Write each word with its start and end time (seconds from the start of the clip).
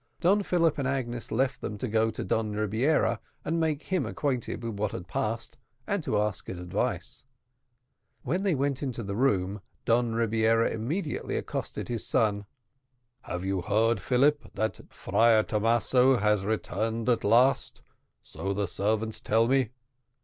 Don 0.19 0.41
Philip 0.41 0.79
and 0.79 0.87
Agnes 0.87 1.31
left 1.31 1.61
them, 1.61 1.77
to 1.77 1.87
go 1.87 2.09
to 2.09 2.23
Don 2.23 2.53
Rebiera, 2.53 3.19
and 3.45 3.59
make 3.59 3.83
him 3.83 4.03
acquainted 4.07 4.63
with 4.63 4.79
what 4.79 4.93
had 4.93 5.07
passed, 5.07 5.59
and 5.85 6.01
to 6.01 6.17
ask 6.19 6.47
his 6.47 6.57
advice. 6.57 7.23
When 8.23 8.41
they 8.41 8.55
went 8.55 8.81
into 8.81 9.03
the 9.03 9.15
room, 9.15 9.61
Don 9.85 10.15
Rebiera 10.15 10.71
immediately 10.71 11.35
accosted 11.35 11.87
his 11.87 12.03
son. 12.03 12.47
"Have 13.25 13.45
you 13.45 13.61
heard, 13.61 13.99
Philip, 14.01 14.51
that 14.55 14.91
Friar 14.91 15.43
Thomaso 15.43 16.17
has 16.17 16.45
returned 16.47 17.07
at 17.07 17.23
last? 17.23 17.83
so 18.23 18.55
the 18.55 18.65
servants 18.65 19.21
tell 19.21 19.47
me." 19.47 19.69